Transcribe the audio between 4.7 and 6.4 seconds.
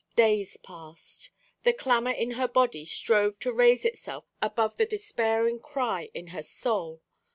the despairing cry in